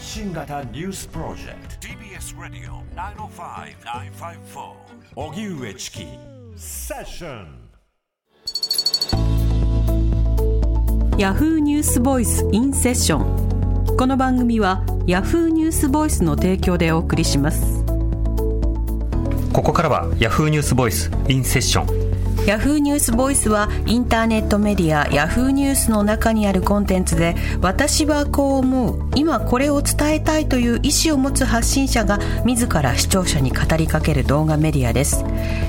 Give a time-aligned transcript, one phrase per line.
[0.00, 1.86] 発信型ニュースプロジェクト。
[1.86, 4.72] TBS ラディオ905-954
[5.14, 6.06] おぎゅうえちき
[6.56, 7.60] セッション
[11.18, 17.84] ヤフーニュースボイスインセッションこの番組はヤフーニュースボイスの提供でお送りします。
[19.52, 35.24] ここからはヤフーニュースボイスインセッションヤフーニュースボイスはインターネットメディアヤフーニュースの中にあるコンテンツで私はこう思う今これを伝えたいという意思を持つ発信者が自ら視聴者に語りかける動画メディアです。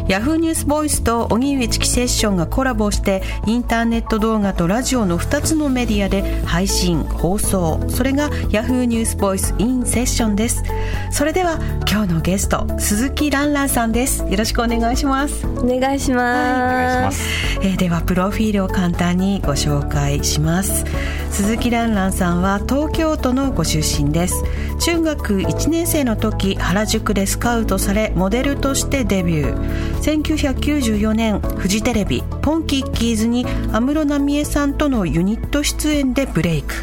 [0.07, 7.79] ヤフーニュースボイスと荻上チキセッションがコラボしてインターネット動画とラジオの2つのメディアで配信放送。
[7.89, 10.63] それがヤフーニュースボイスインセッションです。
[11.11, 14.23] それでは今日のゲスト鈴木蘭蘭さんです。
[14.23, 15.45] よろしくお願いします。
[15.47, 17.21] お願いします、
[17.59, 17.71] お願い。
[17.73, 20.85] えーではプロフィールを簡単にご紹介します。
[21.31, 24.43] 鈴木蘭蘭さんは東京都のご出身です。
[24.79, 30.21] 中学1年生の時原宿でスカウトされモデルとしてデビュー。
[30.23, 36.73] 1994年フジテレビポンキッキーズに安室奈美恵さんとのユニット出演でブレイク。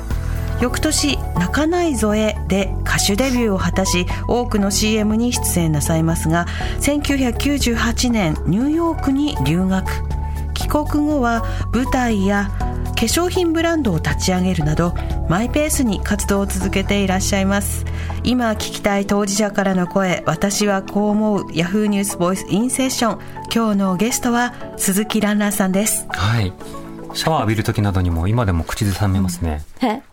[0.61, 6.47] 翌年「泣かないぞえ」で歌手デビューを果たし多くの CM に出演なさいますが
[6.81, 9.89] 1998年ニューヨークに留学。
[10.55, 12.51] 帰国後は舞台や
[12.99, 14.93] 化粧品ブランドを立ち上げるなど
[15.29, 17.85] マイペースに活動を続けていらっしゃいます。
[18.25, 23.21] 今聞きたい当事者からの声私はこう思うヤフーニュースボイスインセッション。
[23.55, 26.09] 今日のゲストは鈴木ランナーさんです。
[26.09, 26.53] はい。
[27.15, 29.63] シャワー浴びる時などにも今でも口ずさめますね、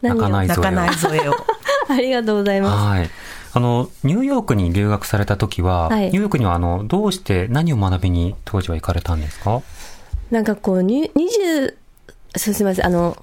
[0.03, 0.66] 泣かないぞを。
[1.92, 2.86] ありがとうございます。
[2.86, 3.09] はい。
[3.53, 9.64] あの、ニューヨークに留学された時は、はい、ニューヨークにはあの、どうして何を学びに当時は行かれたんですか？
[10.30, 11.73] なんかこう、20
[12.38, 13.17] すみません、あの、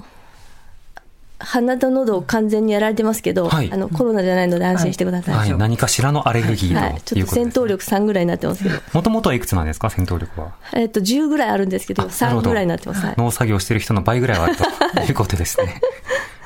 [1.45, 5.35] 鼻と喉を完全にやられてますけど、はい、あのコロナじゃないので安心してください。
[5.35, 8.77] はい、はい、何かしらのアレルギーと、ちょっと戦闘力3ぐらいになってますけど。
[8.93, 10.53] もともとはいくつなんですか、戦闘力は。
[10.73, 13.05] えっと、10ぐらいあるんですけど、3ぐらいになってます。
[13.17, 14.65] 農作業してる人の倍ぐらいはあると
[15.03, 15.81] いうことですね。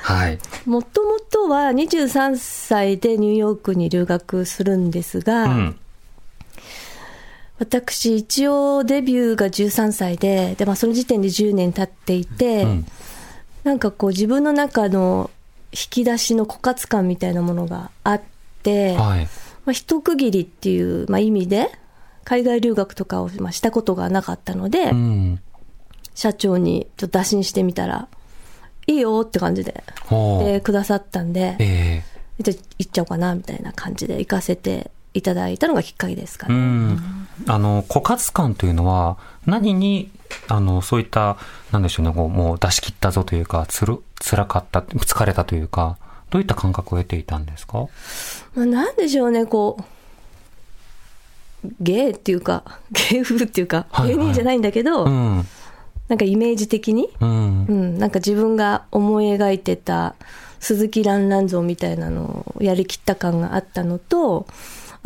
[0.01, 0.39] はい。
[0.65, 5.79] もともとは23歳でニューヨークに留学するんですが、うん
[7.59, 12.85] 私、一応デビューが13歳で、でまあ、その時点で10年経っていて、うん。
[13.63, 15.29] なんかこう自分の中の
[15.71, 18.21] 引き出しの枯渇感みたいなものがあっ
[18.63, 19.25] て、はい。
[19.65, 21.69] まあ、一区切りっていう、まあ、意味で、
[22.23, 25.39] 海外留学とかをまあしたことがなかったので、うん。
[26.13, 28.07] 社長にちょっと打診してみたら、
[28.87, 29.83] いいよって感じで、
[30.39, 32.03] でくださったんで、え
[32.39, 36.59] じゃあ行っちゃおうかなみたいな感じで行かせていただいたのがきっかけですかえうね。
[36.61, 37.27] ん。
[37.47, 40.11] あの枯渇感というのは何に
[40.47, 41.37] あのそういった
[41.71, 45.97] なんでしょうねこうもう出し切ったぞというかつる辛かった疲れたというか
[46.29, 47.87] どういった感覚を得ていたんですか？
[48.53, 49.83] まあ、なんでしょうね、こう、
[51.79, 52.65] 芸っていうか、
[53.11, 54.17] 芸風っていうか、はいはい。
[54.17, 55.47] 芸人じゃないんだけど、うん。
[56.09, 57.65] なんかイメージ的に、うん。
[57.65, 60.15] うん、なんか自分が思い描いてた
[60.59, 64.47] 鈴木蘭蘭像みたいなのをやりきった感があったのと、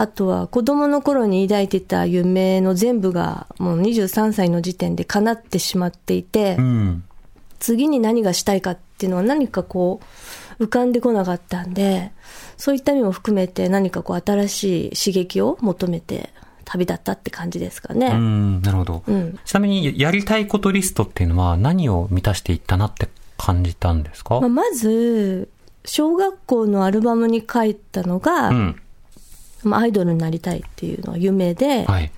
[0.02, 7.04] あとは子供の頃に抱いてた夢の全部がもう23歳の時点で叶ってしまっていて、うん。
[7.60, 10.02] 次に何がしたいかっていうのは何かこ
[10.60, 12.14] う浮かんでこなかったんで、
[12.58, 16.32] そういった意味も含めて何かこう新しい刺激を求めて
[16.66, 18.12] 旅立ったって感じですかうね。
[18.12, 19.40] んなるほど、うん。
[19.46, 23.08] ちなみにやりたいことリストっていうのは何を満たしていったなって
[23.38, 25.48] 感じたんですか、まあ、まず、
[25.86, 28.58] 小学校のアルバムに書いたのが、うん。
[28.58, 28.76] まあ
[29.70, 32.12] アイドルになりたいっていうのが夢で、はい。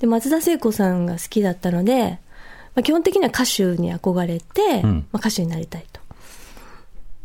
[0.00, 2.18] で松田聖子さんが好きだったので、
[2.74, 5.06] まあ、基本的には歌手に憧れて、うん。
[5.12, 6.00] まあ、歌手になりたいと。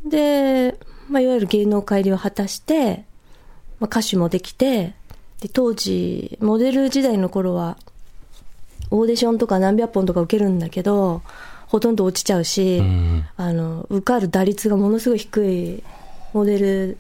[0.10, 0.78] で、
[1.10, 3.04] まあ、いわゆる芸能界入りを果たして、
[3.80, 4.94] まあ、歌手もできて、
[5.42, 7.78] で当時、モデル時代の頃は、
[8.92, 11.22] オーディションとか何百本とか受けるんだけど、
[11.68, 13.26] ほとんど落ちちゃうし、うん。
[13.36, 15.84] あの、受かる打率がものすごい低い
[16.34, 16.98] モデル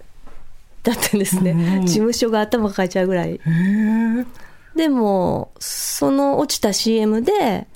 [0.83, 1.81] だったんですね。
[1.85, 3.39] 事務所が頭抱えちゃうぐらい。
[4.75, 7.67] でも、その落ちた CM で、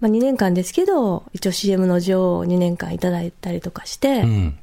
[0.00, 4.58] まあ、2年間ですけど、一応 CM の女王を2年間いただいたりとかして、うん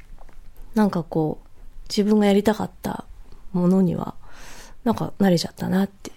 [0.75, 1.47] なんかこう、
[1.89, 3.05] 自分がやりたかった
[3.51, 4.13] ものには、
[4.83, 6.15] なんか慣れちゃったなっていう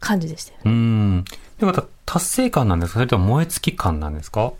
[0.00, 0.62] 感じでしたよね。
[0.66, 1.24] うん
[1.58, 2.98] でまた達成感なんですか？
[2.98, 4.52] それとも燃え尽き感なんですか？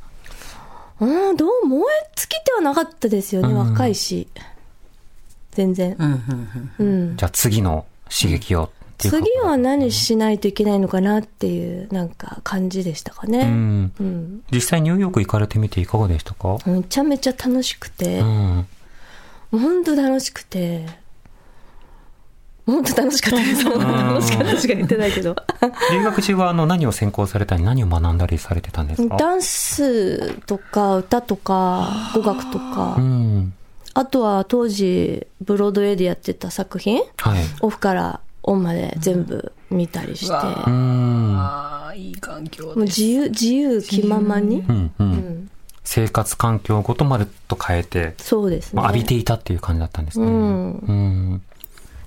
[1.00, 4.26] うん、どう、燃え尽きてはなかったですよね、うん若いし。
[5.54, 5.96] 全然。
[6.78, 7.16] うん。
[7.16, 8.68] じゃあ次の刺激をっ
[8.98, 13.44] ていうか次は何しないといけないのかなっていう、なんか感じでしたかうね。
[13.44, 14.42] んうん。
[14.52, 16.58] 実際ニューヨーク行かれてみていかがでしたか？
[16.66, 18.66] めちゃめちゃ楽しくて、うん
[19.50, 20.84] 本当楽しくて、
[22.66, 23.64] 本当楽しかったです。
[23.64, 25.36] 楽しかったしか言ってないけど。
[25.92, 29.16] 留学中はあの何を専攻されたり、何を学んだりされてたんですか？
[29.16, 33.52] ダンスとか歌とか語学とうか、ん。
[33.94, 37.44] あとは当時ブロードウェイでやってた作品、はい。
[37.60, 41.36] オフからオンまで全部見たりして、うん。
[41.36, 42.80] ああ、いい環境もう。
[42.82, 44.60] 自由、自由気ままに。
[44.60, 45.02] うん、う。
[45.02, 45.50] うんん、
[45.84, 48.82] 生活環境ごとまるっと変えて、そうですね。
[48.82, 50.26] まあ浴びていたっていう感じだったんですね。
[50.26, 51.42] うんうん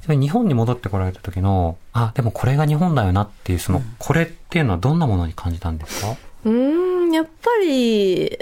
[0.10, 6.16] 日本に戻ってこられた時の、あ、でもこれが日本だよなっていう、その、これっていうのはどんなものに感じたんですか？
[6.46, 8.40] うーん、やっぱり、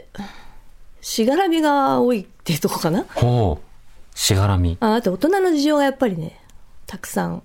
[1.01, 3.05] しがらみが多いっていうとこかな？
[3.15, 4.17] ほう。
[4.17, 4.77] しがらみ。
[4.79, 6.39] ああと大人の事情がやっぱりね、
[6.85, 7.41] たくさん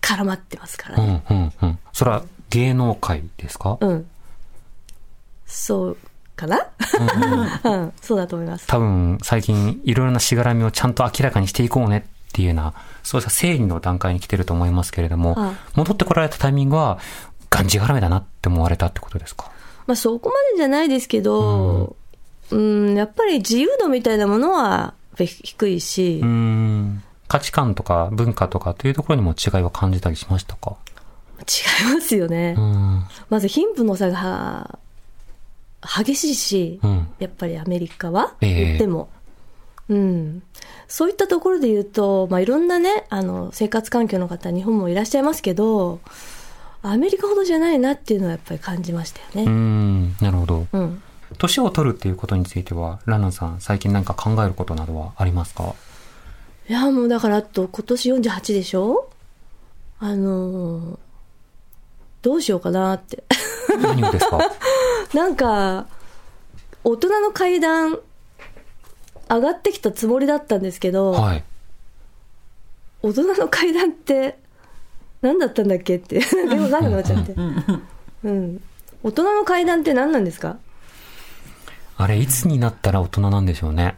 [0.00, 1.22] 絡まってますからね。
[1.30, 1.78] うん、うん、うん。
[1.92, 3.78] それは芸能界ですか？
[3.80, 4.10] うん。
[5.46, 5.98] そう
[6.34, 6.66] かな？
[7.64, 8.66] うん、 そうだと思います。
[8.66, 12.74] 多分、最近、いろいろなしがらみをちゃんと明らかにしていこうねっていうような、
[13.04, 16.98] そうした整理の段階に来てると思いますけれども、あ戻ってこられたタイミングは、
[17.50, 19.50] がんじがらめだなって思われたってことですか？
[19.86, 21.96] まあそこまでじゃないですけど、
[22.50, 26.20] うん、やっぱり自由度みたいなものは低いし。
[27.28, 30.76] 価値観とか文化とかというところにも違いは感じたりしましたか？
[31.40, 32.54] 違いますよね。
[32.58, 33.04] うん。
[33.30, 34.78] まず貧富の差が
[35.82, 37.08] 激しいし、うん。
[37.18, 39.08] やっぱりアメリカは、ええ言っても。
[39.88, 40.42] うん。
[40.86, 46.00] そういったところで言うと、まあ、いろんなね、あの、生活環境の方、日本もいらっしゃいますけど、
[46.82, 49.50] アメリカほどじゃないなっていうのはやっぱり感じましたよね。
[49.50, 50.12] ん。
[50.20, 50.66] なるほど。
[50.72, 51.02] うん。
[51.38, 55.74] 年を取るっていうことについては、ランナンさん、最近何か考えることなどはありますか？
[56.68, 59.08] いや、もうだから、あと今年48でしょ？
[59.98, 60.98] あのー
[62.22, 63.24] どうしようかなって。
[63.80, 64.38] 何をですか？
[65.12, 65.86] なんか、
[66.84, 67.98] 大人の階段、
[69.28, 71.44] 上がってきたつもりだったんですけど、はい。
[73.02, 74.38] 大人の階段って
[75.20, 76.20] 何だったんだっけって。
[76.48, 77.34] でもなくなっちゃって、
[78.22, 78.62] うん、
[79.02, 80.58] 大人の階段って何なんですか？
[82.02, 83.96] あれ、いつになったら大人なんでしょうね。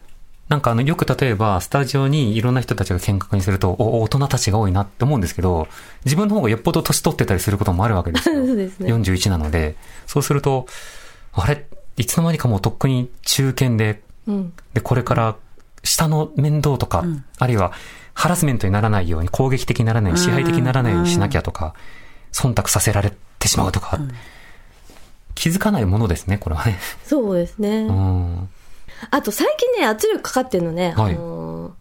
[0.48, 5.68] なんかあの、よく例えば、スタジオにいろんな人たちが見学にすると、お、大人たちが多いなって思うんですけど、
[6.04, 8.34] 自分の方がよっぽど年取ってたりすることもあるわけですよ。
[8.46, 8.92] そうですね。
[8.92, 10.66] 41なので、そうすると、
[11.32, 11.66] あれ、
[11.96, 14.52] いつの間にかもうとっくに中堅で、うん。
[14.74, 15.36] で、これから
[15.82, 17.04] 下の面倒とか、
[17.38, 17.72] あるいは
[18.12, 21.74] ハラスメントにならないように、攻撃的にならないように、支配的にならないようにしなきゃとか、
[22.32, 23.98] 忖度させられてしまうとか、
[25.34, 26.78] 気づかないものですね、これはね。
[27.06, 28.48] そうですね、うん。
[29.10, 31.72] あと最近ね圧力かかってるのね、はいあのー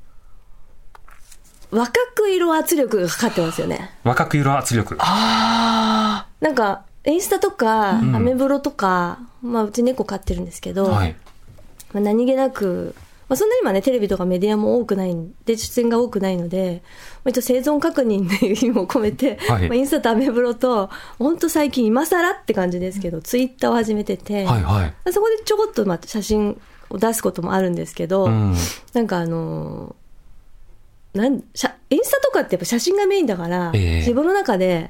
[1.72, 4.96] 若く色圧力がかかってますよね若く色圧力。
[4.96, 11.16] なんかインスタとか、アメブロとか、まあ、うち猫飼ってるんですけど、はい。
[11.92, 12.96] まあ、何気なく、
[13.30, 16.84] まあ、そんな今ね、テレビとかメディアも多くないんで、出演が多くないので、
[17.24, 20.90] まあ、一応生存確認の意味も込めて、はいまあ、インスタとアメブロと、
[21.20, 25.14] 本当最近今更って感じですけど、ツイッターを始めてて、はいはい。
[25.14, 26.60] そこでちょこっとまた写真
[26.90, 28.56] を出すこともあるんですけど、うん。
[28.94, 30.04] なんかあのー
[31.14, 34.90] なん写インスタとかってやっぱ写真がメインだから、ええ自分の中で、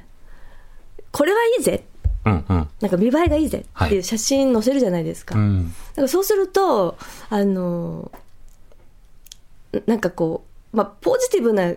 [1.11, 1.83] これはいいぜ、
[2.25, 2.69] うんうん。
[2.79, 5.37] なんか見栄えがいいぜっていう写真載せるじゃないですか。
[5.37, 5.67] うん。
[5.67, 6.97] だからそうすると、
[7.29, 8.09] あの、
[9.85, 11.73] なんかこう、まあ、ポジティブな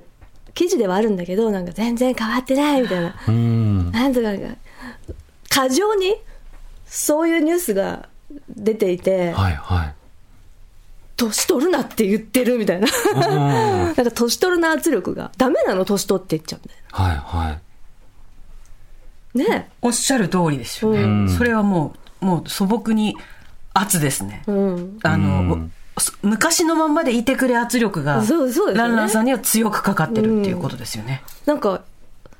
[0.54, 3.90] 記事ではあるんだけど、なんか全然変わってないみたいな、うん。
[3.92, 4.28] なんとか
[5.48, 6.16] 過剰に
[6.86, 8.08] そういうニュースが
[8.48, 9.94] 出ていて、はいはい。
[11.16, 12.88] 年取るなって言ってるみたいな。
[13.14, 15.32] なんか年取るな圧力が。
[15.36, 17.22] ダメなの年取って言っちゃうんだよ。
[17.22, 17.58] は
[19.34, 19.38] い。
[19.38, 21.02] ねおっしゃる通りですよね。
[21.02, 23.16] うんそれはもう、もう素朴に
[23.74, 24.42] 圧ですね。
[24.46, 24.98] うん。
[25.02, 25.68] あの、うんそ
[26.22, 31.22] 昔のまんまでいてくれ圧力が、そうそうねランランさんには強くかかってるっていうことですよね。
[31.46, 31.82] なんか、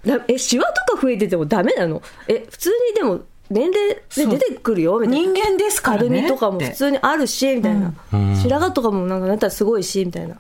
[0.05, 2.03] らえ、シワとか増えててもダメなの？
[2.29, 4.99] え、普通にでも年齢で出てくるよ？
[5.01, 5.33] みたいな。
[5.33, 6.09] 人間ですからね。
[6.09, 7.95] たるみとかも普通にあるし、みたいな。
[8.13, 10.37] うん白髪とかもなんかなったらすごいし、みたいな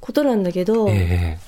[0.00, 1.38] ことなんだけど、え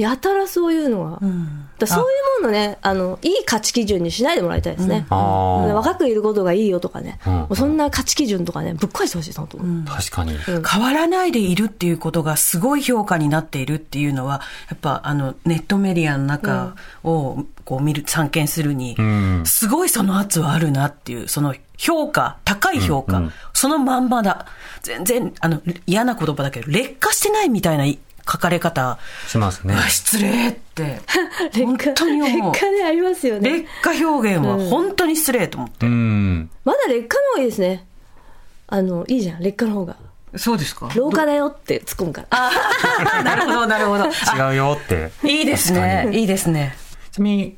[0.00, 1.68] やたらそういうのは、うん。
[1.78, 2.04] だそうい
[2.40, 5.06] うものね、あの、いい価値基準にしないでもらいたいですね。
[5.08, 5.72] あー。
[5.72, 7.32] 若くいることがいいよとかね、うん。
[7.32, 9.84] もうそんな価値基準とかね、ぶっ壊してほしい、本当に。
[9.86, 10.36] え確かに。
[10.38, 16.74] 変わらないでいるっていうことがすごい評価になっているっていうのは、やっぱあのネットメディアの中
[17.04, 19.42] をこう見る、参見するに、うん。
[19.46, 23.24] すごいその圧はあるなっていう、その評価、高い評価、うん。
[23.24, 23.32] うん。
[23.52, 24.46] そのまんまだ。
[24.82, 27.86] 全然、あの、嫌な言葉だけど、劣化してないみたいな
[28.30, 29.74] 書かれ方、しますね。
[29.74, 31.00] あ失礼って、
[31.52, 32.52] 劣本化、当に思う。
[32.52, 33.68] 劣化でありますよね劣。
[33.82, 35.86] 化表現は本当に失礼と思って。
[35.86, 36.50] うん。
[36.64, 37.84] まだ劣化の方がいいですね。
[38.66, 39.96] あの、いいじゃん、劣化の方が。
[40.36, 40.88] そうですか？
[40.96, 42.50] 廊下だよって突っ込むから。
[43.22, 44.06] なるほど、なるほど。
[44.06, 45.12] 違うよって。
[45.22, 46.08] いいですね。
[46.12, 46.76] いいですね。
[47.12, 47.56] ちなみに、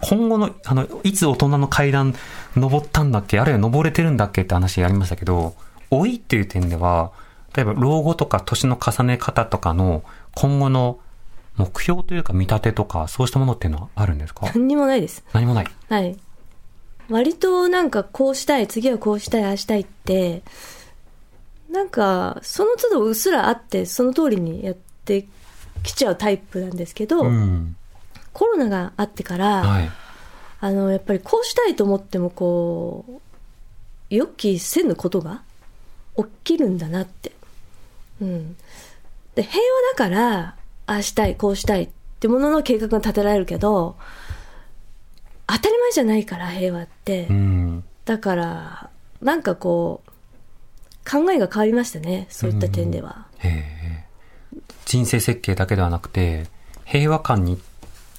[0.00, 2.14] 今後の、あの、いつ大人の階段
[2.56, 3.38] 登ったんだっけ？
[3.40, 4.42] あるいは登れてるんだっけ？
[4.42, 5.54] って話ありましたけど、
[5.90, 7.10] 老いっていう点では、
[7.58, 10.04] 例えば老後とか年の重ね方とかの
[10.36, 11.00] 今後の
[11.56, 14.46] 目標というか見立てとか、そうしたものっていうのはあるんですか？
[14.54, 15.24] 何にもないです。
[15.32, 15.66] 何もない。
[15.88, 16.16] はい。
[17.08, 20.44] 割となんかこうしたい、次はこうしたい、ああしたいって、
[21.68, 25.26] なんかその都度うっすらあって、その通りにやって
[25.82, 27.74] きちゃうタイプなんですけど、うん。
[28.32, 29.90] コロナがあってから、はい。
[30.60, 35.42] あの、やっぱりこうしたいと思ってもこう、予期せぬことが
[36.16, 37.32] 起きるんだなって。
[38.20, 38.56] うん。
[39.34, 40.56] で、平和だから、
[40.86, 41.88] ああしたい、こうしたいっ
[42.20, 43.96] てものの計画が立てられるけど、
[45.46, 47.26] 当たり前じゃないから、平和って。
[47.30, 47.84] うん。
[48.04, 48.90] だから、
[49.22, 50.10] なんかこう、
[51.10, 52.26] 考えが変わりましたね。
[52.28, 53.26] そういった点では。
[53.38, 54.04] へえ。
[54.84, 56.46] 人生設計だけではなくて、
[56.84, 57.58] 平和感に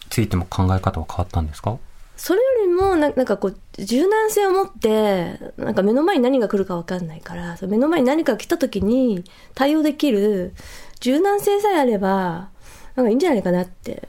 [0.09, 1.77] ついても考え方は変わったんですか？
[2.17, 2.41] それ
[2.79, 10.53] もな、なんかこう、柔軟性を持って、なんか目の前に何が来るか分かんないから、目の前に何か来た時に対応できる
[10.99, 12.49] 柔軟性さえあれば、
[12.95, 14.07] なんかいいんじゃないかなって、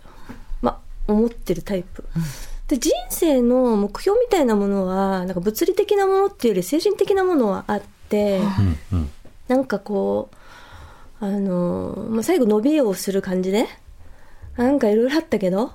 [0.62, 2.04] ま、思ってるタイプ。
[2.68, 8.40] で、人生の目標みたいなものは、なんか物理的なものっていうより精神的なものはあって。
[9.48, 10.30] なんかこ
[11.20, 13.66] う、あの、まあ、最後伸びをする感じで、
[14.56, 15.72] なんかいろいろあったけど、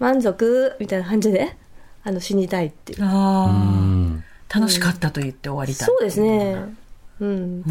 [0.00, 0.74] 満足？
[0.80, 1.56] みたいな感じで、
[2.04, 3.02] あの、死にたいっていう。
[3.02, 4.22] うあ
[4.54, 5.86] 楽しかったと言って終わりたい。
[5.86, 6.74] そうですね。
[7.20, 7.62] うん。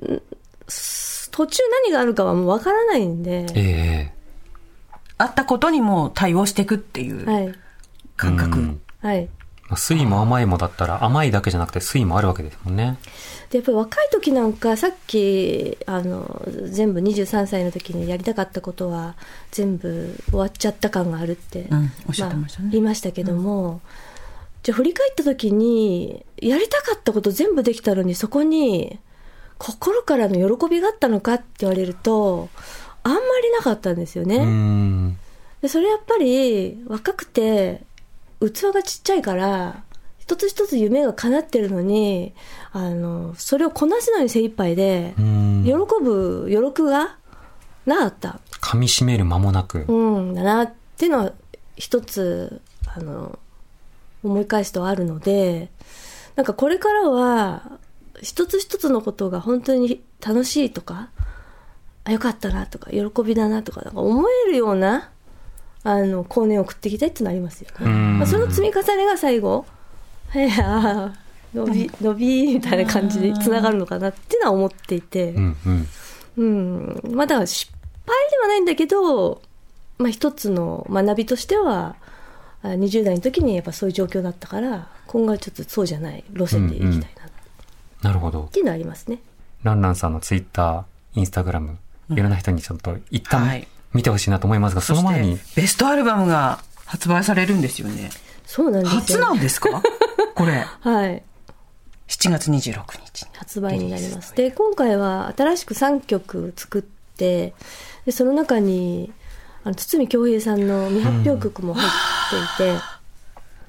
[0.00, 0.22] うん。
[1.30, 4.12] 途中何があるかはもうわからないんで、ええ
[5.18, 7.54] あったことにも対応していくっていうはい。
[8.16, 8.58] 感覚。
[8.58, 9.28] うんはい。
[9.72, 12.98] まあ酸いも甘いもだったら甘いだけじゃなくて酸いもあるわけですもんね。
[13.48, 19.14] で、やっぱり若い時なんか、さっき、あの、全部23歳の時にやりたかったことは、
[19.50, 23.80] 全部終わっちゃった感があるって、うんおっしゃってましたねあ言いましたけども、
[24.62, 28.98] じゃあ振り返った時に、やりたかったこと全部できたのに、そこに、
[29.56, 32.50] 心からの喜びがあったのかって言われると、
[33.04, 34.36] あんまりなかったんですよね。
[34.36, 35.18] うん。
[35.62, 37.82] でそれやっぱり若くて
[38.50, 39.82] 器がちっちゃいから
[40.18, 42.32] 一つ一つ夢が叶ってるのに
[42.72, 45.72] あのそれをこなすのに精一杯でうん喜
[46.02, 47.16] ぶ余力が
[47.86, 49.84] なかった噛み締める間もなく。
[49.88, 51.32] うんだなっていうのは
[51.76, 53.38] 一つあの
[54.22, 55.70] 思い返すとあるので
[56.36, 57.78] なんかこれからは
[58.22, 61.10] 一つ一つのことが本当に楽しいとか
[62.04, 65.10] あよかったなとか喜びだなとかなんか思えるような
[65.84, 67.76] あの後年を送っていきたいっていうのありますよね。
[67.80, 69.64] うんまあ、その積み重ねが最後
[70.30, 71.22] へえあー
[71.54, 75.30] 伸び伸びみたいな感じにつながるのかなっていうのは思っていて。
[75.32, 75.88] うんうん。
[76.34, 77.70] うん、まあだから失
[78.06, 79.42] 敗ではないんだけど、
[79.98, 81.96] まあ一つの学びとしては、
[82.62, 87.10] あ20代の時にやっぱそういう状況だったから、今後はちょっとそうじゃない路線でいきたいなっ
[88.02, 88.48] なるほど。
[88.50, 89.18] ていうのはありますね。
[89.62, 90.84] ランランさんのツイッター、
[91.16, 91.76] インスタグラム、
[92.10, 98.10] いろんな人にちょっと一旦はい見てほしいなと思いますが、その前に、ベストアルバムが発売されるんですよね。
[98.46, 99.00] そうなんですよ。
[99.00, 99.82] 初なんですか？
[100.34, 100.64] これ。
[100.80, 101.22] はい。
[102.08, 103.28] 7月26日に。
[103.34, 104.34] 発売になります。
[104.34, 107.54] で、今回は新しく3曲作って、
[108.04, 109.12] で、その中に、
[109.64, 112.80] あの、堤恭平さんの未発表曲も入っていて、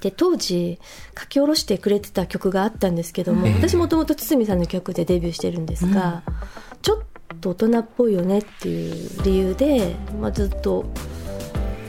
[0.00, 0.78] で、当時、
[1.18, 6.22] 書き下ろしてくれてた曲があったんですけども、ええ私もともと堤さんの曲でデビューしてるんですが、
[6.82, 6.98] ちょっ
[7.40, 10.84] と大人っぽいよねっていう理由で、まあ、ずっと、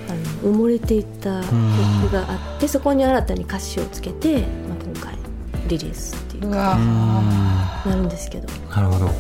[0.08, 1.54] あの、埋もれていた曲
[2.12, 5.18] があって、そこに新たに歌詞をつけて、まあ、今回、
[5.68, 6.76] リリースっていうか、わ
[7.86, 8.48] なるんですけど。
[8.70, 9.12] なるほど。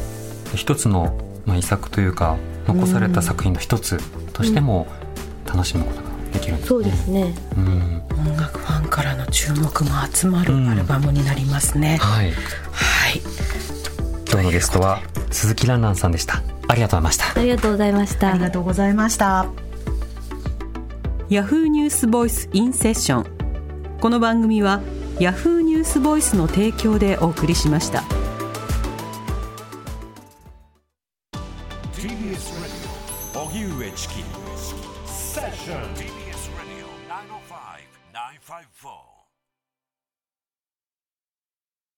[0.56, 3.98] 一つの、まあ、遺作というか、残された作品の一つ
[4.34, 4.88] としても
[5.46, 6.68] 楽しむことができるんですね。
[6.68, 7.36] そうですね。
[7.58, 8.02] うん。
[8.28, 11.98] 音楽ファンからの注目も集まるアルバムになりますね。
[11.98, 12.32] はい。
[12.32, 12.32] は
[13.10, 13.22] い。
[14.36, 15.00] 今日のゲストは
[15.32, 16.44] 鈴木蘭蘭さんでした。
[16.68, 17.40] ありがとうございました。
[17.40, 18.32] ありがとうございました。
[18.32, 19.46] ありがとうございました。
[21.30, 23.98] ヤフーニュースボイスインセッション。
[24.02, 24.82] この番組は
[25.22, 28.04] ヤフーニュースボイスの提供でお送りしました。